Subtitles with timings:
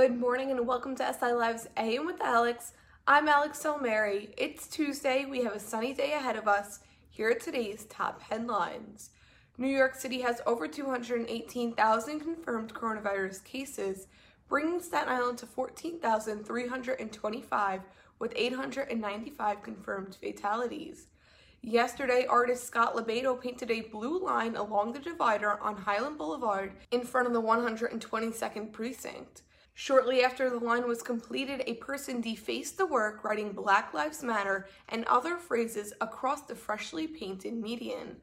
[0.00, 2.72] Good morning and welcome to SI Live's AM with Alex.
[3.08, 4.32] I'm Alex Salmieri.
[4.36, 5.24] It's Tuesday.
[5.24, 6.78] We have a sunny day ahead of us.
[7.10, 9.10] Here are today's top headlines.
[9.56, 14.06] New York City has over 218,000 confirmed coronavirus cases,
[14.48, 17.80] bringing Staten Island to 14,325
[18.20, 21.08] with 895 confirmed fatalities.
[21.60, 27.00] Yesterday, artist Scott LoBaido painted a blue line along the divider on Highland Boulevard in
[27.00, 29.42] front of the 122nd Precinct.
[29.80, 34.66] Shortly after the line was completed, a person defaced the work, writing Black Lives Matter
[34.88, 38.16] and other phrases across the freshly painted median.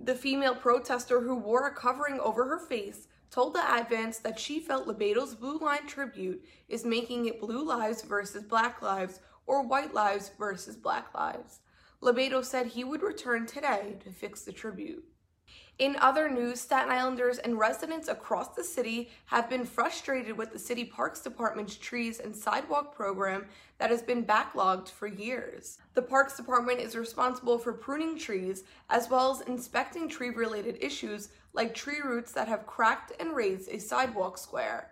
[0.00, 4.60] The female protester who wore a covering over her face told the Advance that she
[4.60, 9.18] felt LoBaido's Blue Line tribute is making it Blue Lives versus Black Lives
[9.48, 11.58] or White Lives versus Black Lives.
[12.00, 15.04] LoBaido said he would return today to fix the tribute.
[15.78, 20.58] In other news, Staten Islanders and residents across the city have been frustrated with the
[20.58, 23.46] City Parks Department's trees and sidewalk program
[23.78, 25.78] that has been backlogged for years.
[25.94, 31.28] The Parks Department is responsible for pruning trees as well as inspecting tree related issues
[31.52, 34.90] like tree roots that have cracked and raised a sidewalk square.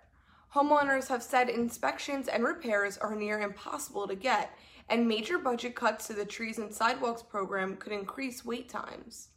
[0.54, 4.56] Homeowners have said inspections and repairs are near impossible to get,
[4.88, 9.28] and major budget cuts to the trees and sidewalks program could increase wait times.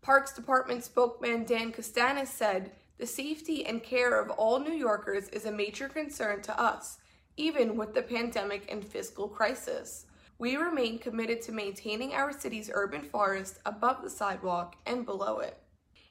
[0.00, 5.44] Parks Department spokesman Dan Kastanis said, The safety and care of all New Yorkers is
[5.44, 6.98] a major concern to us,
[7.36, 10.06] even with the pandemic and fiscal crisis.
[10.38, 15.58] We remain committed to maintaining our city's urban forest above the sidewalk and below it.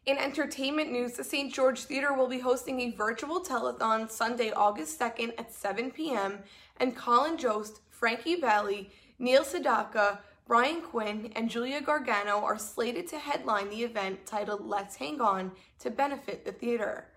[0.06, 1.54] In entertainment news, the St.
[1.54, 6.40] George Theatre will be hosting a virtual telethon Sunday, August 2nd at 7 p.m.,
[6.78, 13.20] and Colin Jost, Frankie Valli, Neil Sedaka, Brian Quinn and Julia Gargano are slated to
[13.20, 17.10] headline the event titled Let's Hang On to benefit the theater.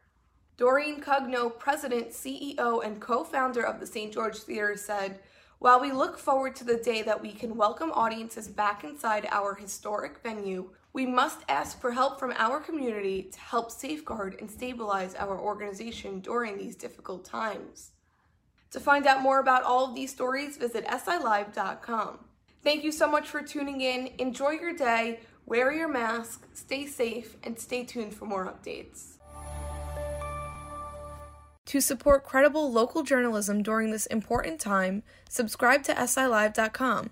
[0.56, 4.12] Doreen Cugno, president, CEO, and co founder of the St.
[4.12, 5.20] George Theatre, said,
[5.61, 9.55] While we look forward to the day that we can welcome audiences back inside our
[9.55, 15.14] historic venue, we must ask for help from our community to help safeguard and stabilize
[15.14, 17.92] our organization during these difficult times.
[18.73, 22.24] To find out more about all of these stories, visit silive.com.
[22.63, 24.11] Thank you so much for tuning in.
[24.19, 29.17] Enjoy your day, wear your mask, stay safe, and stay tuned for more updates.
[31.67, 37.11] To support credible local journalism during this important time, subscribe to silive.com.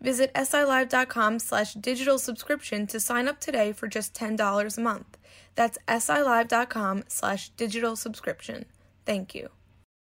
[0.00, 5.18] Visit silive.com slash digital subscription to sign up today for just $10 a month.
[5.54, 8.64] That's silive.com slash digital subscription.
[9.04, 9.50] Thank you.